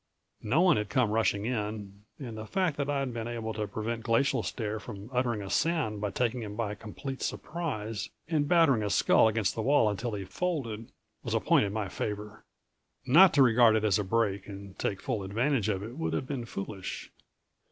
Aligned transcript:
No 0.41 0.61
one 0.61 0.77
had 0.77 0.89
come 0.89 1.11
rushing 1.11 1.45
in, 1.45 2.05
and 2.17 2.35
the 2.35 2.47
fact 2.47 2.75
that 2.77 2.89
I'd 2.89 3.13
been 3.13 3.27
able 3.27 3.53
to 3.53 3.67
prevent 3.67 4.01
Glacial 4.01 4.41
Stare 4.41 4.79
from 4.79 5.11
uttering 5.13 5.43
a 5.43 5.49
sound 5.51 6.01
by 6.01 6.09
taking 6.09 6.41
him 6.41 6.55
by 6.55 6.73
complete 6.73 7.21
surprise 7.21 8.09
and 8.27 8.47
battering 8.47 8.81
his 8.81 8.95
skull 8.95 9.27
against 9.27 9.53
the 9.53 9.61
wall 9.61 9.87
until 9.87 10.13
he 10.15 10.25
folded 10.25 10.91
was 11.23 11.35
a 11.35 11.39
point 11.39 11.65
in 11.65 11.71
my 11.73 11.87
favor. 11.87 12.43
Not 13.05 13.31
to 13.35 13.43
regard 13.43 13.75
it 13.75 13.83
as 13.83 13.99
a 13.99 14.03
break 14.03 14.47
and 14.47 14.75
take 14.79 14.99
full 15.03 15.21
advantage 15.21 15.69
of 15.69 15.83
it 15.83 15.95
would 15.95 16.13
have 16.13 16.25
been 16.25 16.45
foolish. 16.45 17.11